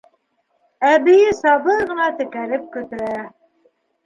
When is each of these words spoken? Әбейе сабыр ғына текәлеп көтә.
Әбейе 0.91 1.33
сабыр 1.41 1.83
ғына 1.91 2.09
текәлеп 2.23 2.65
көтә. 2.79 3.13